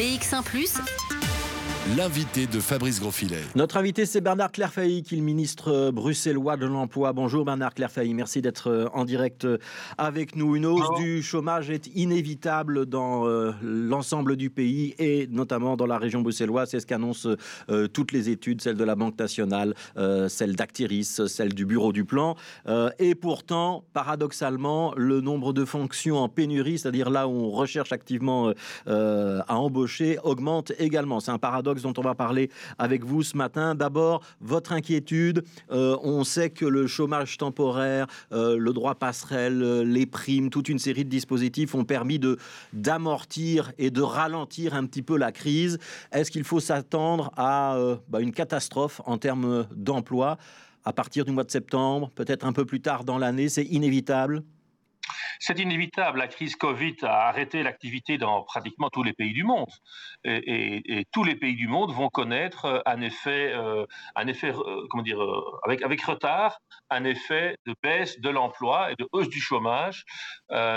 [0.00, 0.42] BX1⁇
[1.96, 3.40] L'invité de Fabrice Grosfilet.
[3.56, 7.14] Notre invité, c'est Bernard Clairfailly, qui est le ministre bruxellois de l'Emploi.
[7.14, 9.56] Bonjour Bernard Clairfailly, merci d'être euh, en direct euh,
[9.96, 10.56] avec nous.
[10.56, 15.96] Une hausse du chômage est inévitable dans euh, l'ensemble du pays et notamment dans la
[15.96, 16.68] région bruxelloise.
[16.68, 17.30] C'est ce qu'annoncent
[17.94, 19.74] toutes les études, celles de la Banque nationale,
[20.28, 22.36] celles d'Actiris, celles du Bureau du Plan.
[22.98, 28.52] et pourtant, paradoxalement, le nombre de fonctions en pénurie, c'est-à-dire là où on recherche activement
[28.86, 31.20] à embaucher, augmente également.
[31.20, 33.74] C'est un paradoxe dont on va parler avec vous ce matin.
[33.74, 35.44] D'abord, votre inquiétude.
[35.70, 40.68] Euh, on sait que le chômage temporaire, euh, le droit passerelle, euh, les primes, toute
[40.68, 42.38] une série de dispositifs ont permis de
[42.72, 45.78] d'amortir et de ralentir un petit peu la crise.
[46.12, 47.76] Est-ce qu'il faut s'attendre à
[48.08, 50.38] bah, une catastrophe en termes d'emploi
[50.84, 53.48] à partir du mois de septembre, peut-être un peu plus tard dans l'année?
[53.48, 54.42] C'est inévitable
[55.40, 56.18] c'est inévitable.
[56.18, 59.70] La crise Covid a arrêté l'activité dans pratiquement tous les pays du monde.
[60.24, 64.86] Et, tous les pays du monde vont connaître euh, un effet, euh, un effet euh,
[64.90, 65.20] comment dire,
[65.64, 70.04] avec, avec retard, un effet de baisse de l'emploi et de hausse du chômage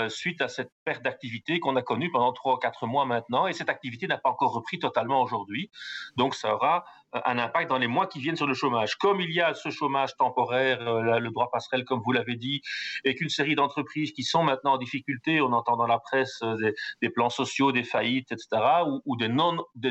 [0.08, 3.46] suite à cette perte d'activité qu'on a connue pendant trois ou quatre mois maintenant.
[3.46, 5.70] Et cette activité n'a pas encore repris totalement aujourd'hui.
[6.16, 6.84] Donc ça aura
[7.24, 8.96] un impact dans les mois qui viennent sur le chômage.
[8.96, 12.60] Comme il y a ce chômage temporaire, le droit passerelle, comme vous l'avez dit,
[13.04, 16.72] et qu'une série d'entreprises qui sont maintenant en difficulté, on entend dans la presse euh,
[17.00, 18.48] des, plans sociaux, des faillites, etc.,
[19.06, 19.28] ou, des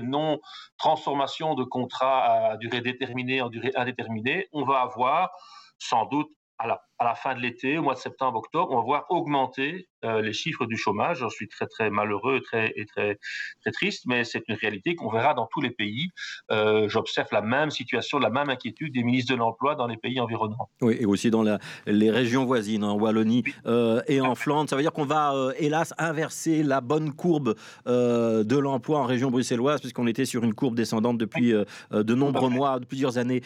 [0.01, 5.31] non-transformations de contrats à durée déterminée en durée indéterminée, on va avoir
[5.77, 8.77] sans doute à la, à la fin de l'été, au mois de septembre, octobre, on
[8.77, 11.19] va voir augmenter euh, les chiffres du chômage.
[11.19, 13.17] J'en suis très très malheureux très, et très
[13.61, 16.09] très triste, mais c'est une réalité qu'on verra dans tous les pays.
[16.51, 20.19] Euh, j'observe la même situation, la même inquiétude des ministres de l'emploi dans les pays
[20.19, 20.69] environnants.
[20.81, 24.69] Oui, et aussi dans la, les régions voisines, en Wallonie euh, et en Flandre.
[24.69, 29.81] Ça veut dire qu'on va, hélas, inverser la bonne courbe de l'emploi en région bruxelloise,
[29.81, 31.53] puisqu'on était sur une courbe descendante depuis
[31.91, 33.41] de nombreux mois, de plusieurs années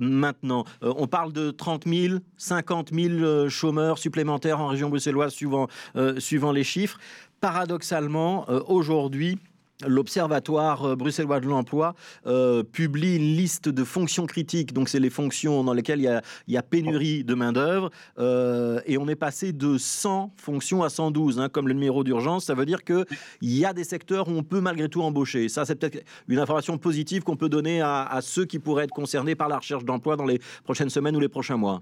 [0.00, 0.64] maintenant.
[0.82, 2.89] on parle de 30 000, 50 000
[3.48, 6.98] chômeurs supplémentaires en région bruxelloise, suivant euh, les chiffres.
[7.40, 9.38] Paradoxalement, euh, aujourd'hui,
[9.86, 11.94] L'Observatoire euh, bruxellois de l'emploi
[12.70, 14.74] publie une liste de fonctions critiques.
[14.74, 17.90] Donc, c'est les fonctions dans lesquelles il y a, pénurie de main-d'œuvre.
[18.18, 22.44] et on est passé de 100 fonctions à 112, hein, comme le numéro d'urgence.
[22.44, 23.06] Ça veut dire qu'il
[23.40, 25.48] y a des secteurs où on peut malgré tout embaucher.
[25.48, 29.34] Ça, c'est peut-être une information positive qu'on peut donner à ceux qui pourraient être concernés
[29.34, 31.80] par la recherche d'emploi dans les prochaines semaines ou les prochains mois.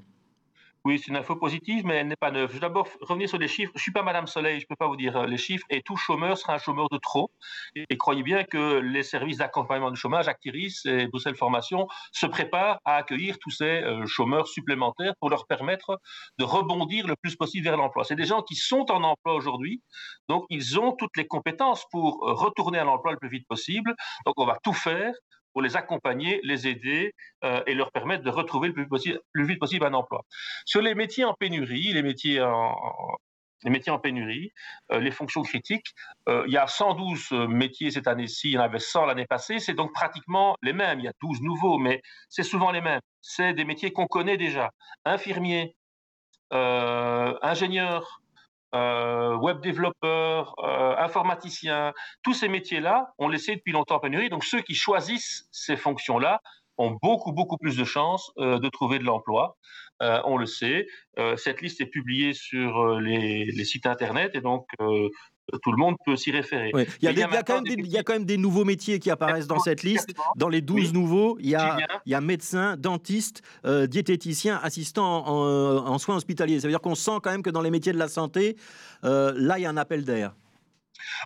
[0.84, 2.50] Oui, c'est une info positive, mais elle n'est pas neuve.
[2.50, 3.72] Je vais d'abord revenir sur les chiffres.
[3.74, 5.66] Je ne suis pas Madame Soleil, je ne peux pas vous dire euh, les chiffres.
[5.70, 7.32] Et tout chômeur sera un chômeur de trop.
[7.74, 12.78] Et, croyez bien que les services d'accompagnement du chômage, Actiris et Bruxelles Formation, se préparent
[12.84, 16.00] à accueillir tous ces euh, chômeurs supplémentaires pour leur permettre
[16.38, 18.04] de rebondir le plus possible vers l'emploi.
[18.04, 19.82] C'est des gens qui sont en emploi aujourd'hui,
[20.28, 23.94] donc ils ont toutes les compétences pour euh, retourner à l'emploi le plus vite possible.
[24.24, 25.12] Donc on va tout faire
[25.52, 27.14] pour les accompagner, les aider
[27.44, 30.22] euh, et leur permettre de retrouver le plus, vite possible un emploi.
[30.64, 32.74] Sur les métiers en pénurie, les métiers en,
[33.64, 34.52] les métiers en pénurie,
[34.92, 35.94] euh, les fonctions critiques.
[36.28, 39.58] Euh, il y a 112 métiers cette année-ci, il y en avait 100 l'année passée,
[39.58, 41.00] c'est donc pratiquement les mêmes.
[41.00, 43.00] Il y a 12 nouveaux, mais c'est souvent les mêmes.
[43.20, 44.70] C'est des métiers qu'on connaît déjà.
[45.04, 45.74] Infirmiers,
[46.50, 48.22] ingénieurs,
[48.74, 51.92] euh, web développeurs, euh, informaticiens,
[52.22, 54.28] tous ces métiers-là, ont laissé depuis longtemps en pénurie.
[54.28, 56.40] Donc ceux qui choisissent ces fonctions-là
[56.76, 59.56] ont beaucoup, beaucoup plus de chances euh, de trouver de l'emploi.
[60.00, 60.86] on le sait.
[61.36, 64.68] cette liste est publiée sur les, les, sites Internet et donc
[65.62, 66.70] tout le monde peut s'y référer.
[67.00, 67.62] Il, y a, quand
[68.12, 70.14] même des, nouveaux métiers qui apparaissent dans cette liste.
[70.36, 75.26] Dans les 12 nouveaux, il y, a, il y a médecin, dentiste, euh, diététicien, assistant
[75.26, 76.60] en, soins hospitaliers.
[76.60, 78.56] Ça veut dire qu'on sent quand même que dans les métiers de la santé,
[79.04, 80.34] euh, là, il y a un appel d'air.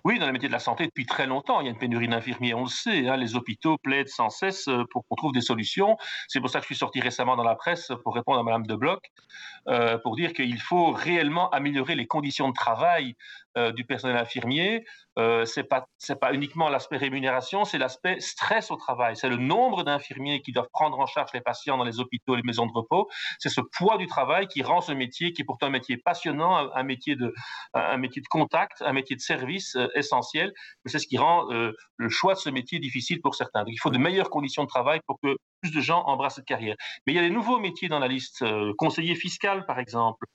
[0.03, 2.07] Oui, dans les métiers de la santé, depuis très longtemps, il y a une pénurie
[2.07, 3.07] d'infirmiers, on le sait.
[3.07, 5.97] Hein, les hôpitaux plaident sans cesse euh, pour qu'on trouve des solutions.
[6.27, 8.65] C'est pour ça que je suis sorti récemment dans la presse pour répondre à Madame
[8.65, 9.03] de Bloch,
[9.67, 13.15] euh, pour dire qu'il faut réellement améliorer les conditions de travail
[13.57, 14.85] euh, du personnel infirmier.
[15.19, 19.15] Euh, c'est pas c'est pas uniquement l'aspect rémunération, c'est l'aspect stress au travail.
[19.15, 22.41] C'est le nombre d'infirmiers qui doivent prendre en charge les patients dans les hôpitaux, les
[22.43, 23.07] maisons de repos.
[23.39, 26.71] C'est ce poids du travail qui rend ce métier, qui est pourtant un métier passionnant,
[26.73, 27.33] un, métier de
[27.75, 30.51] un métier de contact, un métier de service euh, essentiel.
[30.85, 33.63] C'est ce qui rend euh, le choix de ce métier difficile pour certains.
[33.67, 36.75] Il faut de meilleures conditions de travail pour que plus de gens embrassent cette carrière.
[37.05, 38.43] Mais il y a des nouveaux métiers dans la liste.
[38.77, 40.25] conseiller fiscal, par exemple,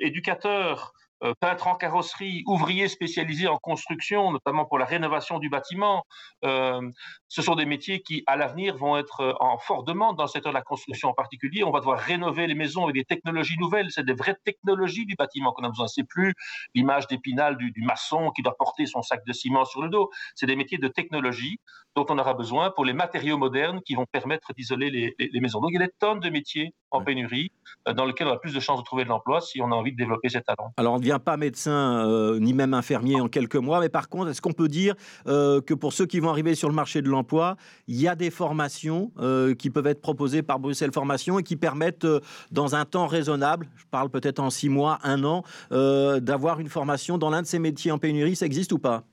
[0.00, 0.92] éducateur.
[1.24, 6.04] Euh, peintre en carrosserie, ouvrier spécialisé en construction, notamment pour la rénovation du bâtiment.
[6.44, 6.80] Euh,
[7.26, 10.28] ce sont des métiers qui, à l'avenir, vont être euh, en forte demande dans le
[10.28, 11.64] secteur de la construction en particulier.
[11.64, 13.90] On va devoir rénover les maisons avec des technologies nouvelles.
[13.90, 15.88] C'est des vraies technologies du bâtiment qu'on a besoin.
[15.88, 16.34] C'est plus
[16.74, 20.10] l'image d'épinal du, maçon qui doit porter son sac de ciment sur le dos.
[20.34, 21.58] C'est des métiers de technologie
[21.96, 25.60] dont on aura besoin pour les matériaux modernes qui vont permettre d'isoler les, maisons.
[25.60, 27.50] Donc il y a des tonnes de métiers en pénurie
[27.86, 29.92] dans lesquels on a plus de chances de trouver de l'emploi si on a envie
[29.92, 30.72] de développer ces talents.
[30.76, 34.52] Alors pas médecin euh, ni même infirmier en quelques mois, mais par contre, est-ce qu'on
[34.52, 34.94] peut dire
[35.26, 37.56] euh, que pour ceux qui vont arriver sur le marché de l'emploi,
[37.86, 41.56] il y a des formations euh, qui peuvent être proposées par Bruxelles Formation et qui
[41.56, 42.06] permettent,
[42.50, 47.16] dans un temps raisonnable, je parle peut-être en six mois, un an, d'avoir une formation
[47.16, 49.04] dans l'un de ces métiers en pénurie, ça existe ou pas?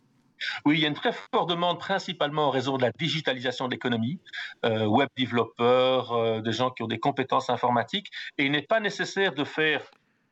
[0.66, 3.72] Oui, il y a une très forte demande, principalement en raison de la digitalisation de
[3.72, 4.20] l'économie,
[4.64, 9.44] web développeurs, des gens qui ont des compétences informatiques, et il n'est pas nécessaire de
[9.44, 9.82] faire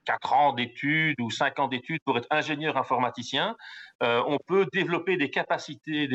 [0.06, 3.56] 4 ans d'études ou 5 ans d'études pour être ingénieur informaticien,
[4.02, 6.10] euh, on peut développer des capacités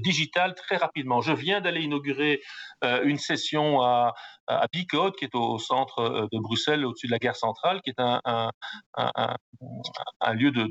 [0.00, 1.20] digitales très rapidement.
[1.20, 2.40] Je viens d'aller inaugurer
[2.84, 4.14] euh, une session à,
[4.46, 7.90] à Bicode, qui est au centre euh, de Bruxelles, au-dessus de la gare centrale, qui
[7.90, 8.20] est un,
[8.96, 10.68] un, lieu de,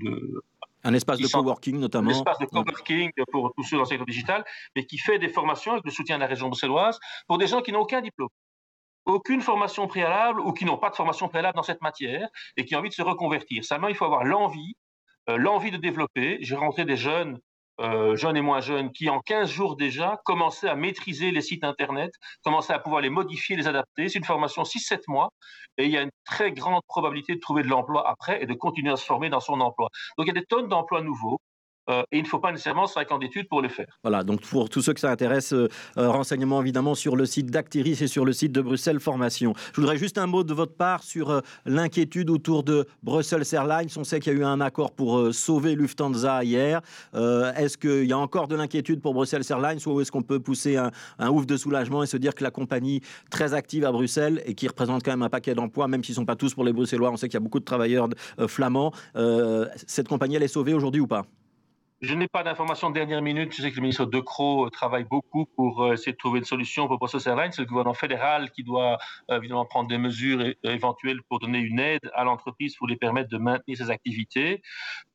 [0.83, 2.11] un espace de coworking notamment.
[2.11, 4.45] Un espace de coworking pour tous ceux dans le secteur digital,
[4.75, 7.61] mais qui fait des formations avec le soutien de la région bruxelloise pour des gens
[7.61, 8.29] qui n'ont aucun diplôme
[9.07, 12.27] aucune formation préalable ou qui n'ont pas de formation préalable dans cette matière
[12.57, 13.63] et qui ont envie de se reconvertir.
[13.63, 14.75] Seulement, il faut avoir l'envie,
[15.30, 16.38] euh, l'envie de développer.
[16.42, 17.39] J'ai rencontré des jeunes,
[17.80, 21.63] euh, jeunes et moins jeunes, qui en 15 jours déjà commençaient à maîtriser les sites
[21.63, 22.12] Internet,
[22.44, 24.09] commençaient à pouvoir les modifier, les adapter.
[24.09, 25.30] C'est une formation 6-7 mois
[25.77, 28.54] et il y a une très grande probabilité de trouver de l'emploi après et de
[28.54, 29.88] continuer à se former dans son emploi.
[30.18, 31.39] Donc il y a des tonnes d'emplois nouveaux.
[31.89, 33.87] Euh, et il ne faut pas nécessairement 5 ans d'études pour le faire.
[34.03, 37.49] Voilà, donc pour tous ceux que ça intéresse, euh, euh, renseignements évidemment sur le site
[37.49, 39.53] d'Actiris et sur le site de Bruxelles Formation.
[39.73, 43.89] Je voudrais juste un mot de votre part sur l'inquiétude autour de Brussels Airlines.
[43.95, 46.81] On sait qu'il y a eu un accord pour sauver Lufthansa hier.
[47.13, 50.77] est-ce qu'il y a encore de l'inquiétude pour Brussels Airlines ou est-ce qu'on peut pousser
[50.77, 54.41] un, un, ouf de soulagement et se dire que la compagnie très active à Bruxelles
[54.45, 56.63] et qui représente quand même un paquet d'emplois, même s'ils ne sont pas tous pour
[56.63, 58.09] les Bruxellois, on sait qu'il y a beaucoup de travailleurs
[58.47, 58.91] flamands,
[59.87, 61.25] cette compagnie elle est sauvée aujourd'hui ou pas?
[62.01, 63.53] Je n'ai pas d'informations de dernière minute.
[63.55, 66.45] Je sais que le ministre De Croo travaille beaucoup pour euh, essayer de trouver une
[66.45, 67.51] solution pour Brussels Airlines.
[67.51, 68.99] C'est le gouvernement fédéral qui doit
[69.31, 73.29] euh, évidemment prendre des mesures éventuelles pour donner une aide à l'entreprise pour lui permettre
[73.29, 74.61] de maintenir ses activités,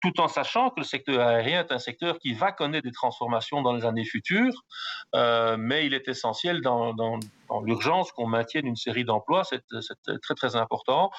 [0.00, 3.62] tout en sachant que le secteur aérien est un secteur qui va connaître des transformations
[3.62, 4.64] dans les années futures.
[5.14, 6.94] Euh, mais il est essentiel dans
[7.60, 9.62] l'urgence qu'on maintienne une série d'emplois, c'est
[10.22, 11.10] très très important.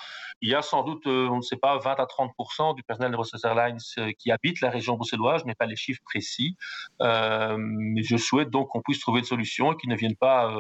[0.42, 3.12] Il y a sans doute, euh, on ne sait pas, 20 à 30% du personnel
[3.12, 5.42] de Brussels Airlines euh, qui habite la région bruxelloise.
[5.42, 6.56] Je n'ai pas les chiffres précis,
[7.02, 10.54] euh, mais je souhaite donc qu'on puisse trouver une solution et qu'ils ne viennent pas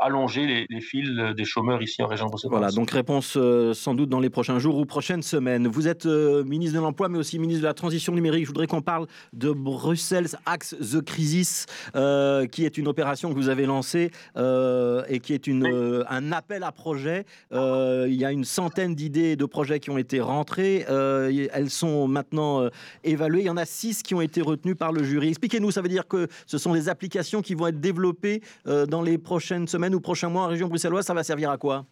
[0.00, 2.58] allonger les, fils des chômeurs ici en région bruxelloise.
[2.58, 5.66] Voilà, donc réponse euh, sans doute dans les prochains jours ou prochaines semaines.
[5.66, 8.44] Vous êtes euh, ministre de l'Emploi, mais aussi ministre de la Transition numérique.
[8.44, 13.48] Je voudrais qu'on parle de Bruxelles Axe The Crisis, qui est une opération que vous
[13.48, 17.24] avez lancée et qui est une, un appel à projet.
[17.50, 20.84] il y a une centaine d'idées de projets qui ont été rentrées.
[20.88, 22.68] elles sont maintenant
[23.04, 23.40] évaluées.
[23.40, 25.28] Il y en a six qui ont été retenues par le jury.
[25.28, 29.18] Expliquez-nous, ça veut dire que ce sont des applications qui vont être développées dans les
[29.18, 31.84] prochaines semaine ou prochain mois en région bruxelloise, ça va servir à quoi?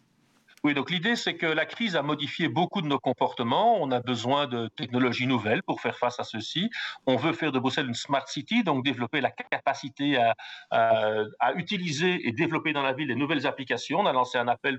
[0.63, 3.81] Oui, donc l'idée, c'est que la crise a modifié beaucoup de nos comportements.
[3.81, 6.69] On a besoin de technologies nouvelles pour faire face à ceci.
[7.07, 10.17] On veut faire de Bruxelles une smart city, donc développer la capacité
[10.69, 14.01] à, utiliser et développer dans la ville des nouvelles applications.
[14.01, 14.77] On a lancé un appel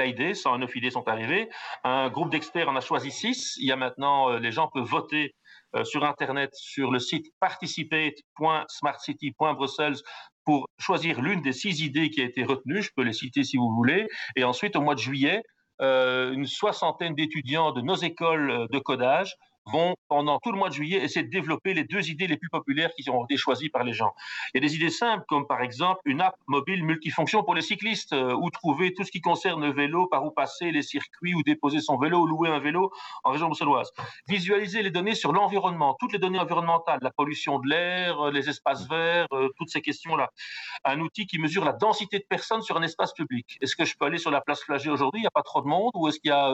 [0.00, 1.48] à idées, 109 idées sont arrivées.
[1.84, 3.56] Un groupe d'experts en a choisi six.
[3.58, 5.36] Il y a maintenant, euh, les gens peuvent voter
[5.84, 9.96] sur Internet, sur le site participate.smartcity.brussels
[10.44, 12.82] pour choisir l'une des six idées qui a été retenue.
[12.82, 14.08] Je peux les citer si vous voulez.
[14.36, 15.42] Et ensuite, au mois de juillet,
[15.80, 19.34] euh, une soixantaine d'étudiants de nos écoles de codage
[19.66, 22.48] vont, pendant tout le mois de juillet, essayer de développer les deux idées les plus
[22.48, 24.12] populaires qui ont été choisies par les gens.
[24.52, 27.62] Il y a des idées simples, comme par exemple une app mobile multifonction pour les
[27.62, 31.34] cyclistes, euh, où trouver tout ce qui concerne le vélo, par où passer, les circuits,
[31.34, 32.90] où déposer son vélo, ou louer un vélo
[33.24, 33.90] en région bruxelloise.
[34.28, 38.48] Visualiser les données sur l'environnement, toutes les données environnementales, la pollution de l'air, euh, les
[38.48, 40.30] espaces verts, euh, toutes ces questions-là.
[40.84, 43.58] Un outil qui mesure la densité de personnes sur un espace public.
[43.60, 45.20] Est-ce que je peux aller sur la place Flagey aujourd'hui?
[45.20, 46.52] Il n'y a pas trop de monde, ou est-ce qu'il y a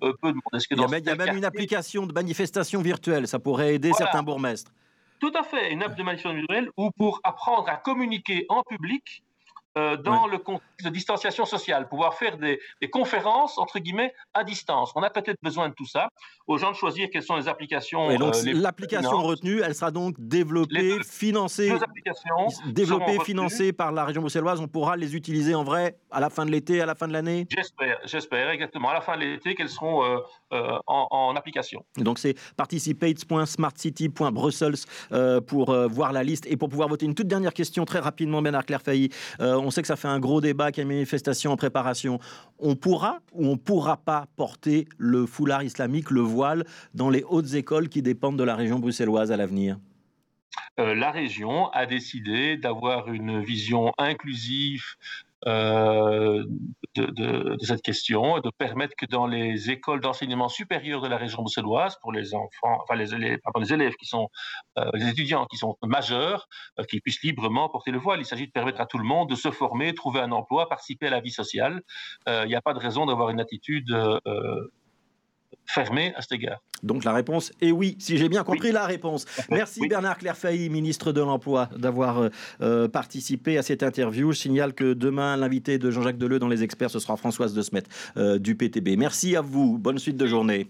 [0.00, 0.42] peu de monde?
[0.52, 3.28] Il y a, il y a même une application de manifestation manifestation virtuelle.
[3.28, 4.72] Ça pourrait aider certains bourgmestres.
[5.20, 9.22] Tout à fait, une app de manifestation virtuelle ou pour apprendre à communiquer en public
[9.78, 12.60] euh, dans le contexte de distanciation sociale, pouvoir faire des,
[12.90, 14.92] conférences, entre guillemets, à distance.
[14.94, 16.10] On a peut-être besoin de tout ça,
[16.46, 18.10] aux gens de choisir quelles sont les applications.
[18.10, 21.72] Et donc, euh, l'application retenue, elle sera donc développée, financée,
[22.66, 24.60] développée, financée par la région bruxelloise.
[24.60, 27.14] On pourra les utiliser en vrai à la fin de l'été, à la fin de
[27.14, 27.46] l'année?
[27.48, 28.90] J'espère, j'espère, exactement.
[28.90, 30.18] À la fin de l'été, qu'elles seront euh,
[30.86, 31.82] en, en, application.
[31.96, 34.74] Donc, c'est participate.smartcity.brussels
[35.46, 37.06] pour voir la liste et pour pouvoir voter.
[37.06, 39.08] Une toute dernière question, très rapidement, Bernard Clairfailly
[39.62, 42.18] on sait que ça fait un gros débat, qu'il y a une manifestation en préparation.
[42.58, 46.64] On pourra ou on ne pourra pas porter le foulard islamique, le voile,
[46.94, 49.78] dans les hautes écoles qui dépendent de la région bruxelloise à l'avenir?
[50.80, 54.84] Euh, la région a décidé d'avoir une vision inclusive
[55.46, 56.44] euh,
[56.94, 61.96] de, cette question, de permettre que dans les écoles d'enseignement supérieur de la région bruxelloise,
[62.00, 64.28] pour les enfants, enfin les élèves, qui sont,
[64.78, 68.20] euh, les étudiants qui sont majeurs, euh, qu'ils puissent librement porter le voile.
[68.20, 71.06] Il s'agit de permettre à tout le monde de se former, trouver un emploi, participer
[71.06, 71.82] à la vie sociale.
[72.26, 73.92] Il n'y a pas de raison d'avoir une attitude
[75.66, 76.60] fermé à cet égard.
[76.82, 79.24] Donc la réponse est oui, si j'ai bien compris la réponse.
[79.50, 82.28] Merci Bernard Clairfailly, ministre de l'Emploi, d'avoir euh,
[82.60, 84.32] euh, participé à cette interview.
[84.32, 87.62] Je signale que demain, l'invité de Jean-Jacques Deleu dans Les Experts, ce sera Françoise de
[87.62, 87.84] Smet
[88.16, 88.96] euh, du PTB.
[88.98, 89.78] Merci à vous.
[89.78, 90.68] Bonne suite de journée.